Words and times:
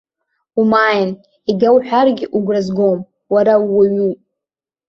Умааин, 0.59 1.09
егьа 1.49 1.69
уҳәаргьы 1.75 2.25
угәра 2.37 2.61
згом, 2.65 2.99
уара 3.33 3.53
ууаҩуп! 3.63 4.19